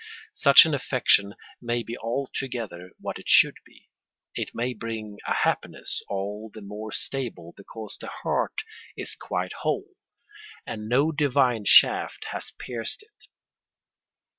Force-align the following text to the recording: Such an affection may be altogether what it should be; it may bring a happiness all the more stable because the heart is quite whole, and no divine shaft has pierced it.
Such 0.33 0.65
an 0.65 0.73
affection 0.73 1.35
may 1.61 1.83
be 1.83 1.95
altogether 1.95 2.89
what 2.97 3.19
it 3.19 3.29
should 3.29 3.57
be; 3.63 3.91
it 4.33 4.55
may 4.55 4.73
bring 4.73 5.19
a 5.27 5.31
happiness 5.35 6.01
all 6.09 6.49
the 6.51 6.63
more 6.63 6.91
stable 6.91 7.53
because 7.55 7.97
the 8.01 8.07
heart 8.07 8.63
is 8.97 9.13
quite 9.13 9.53
whole, 9.59 9.91
and 10.65 10.89
no 10.89 11.11
divine 11.11 11.65
shaft 11.65 12.25
has 12.31 12.51
pierced 12.57 13.03
it. 13.03 13.27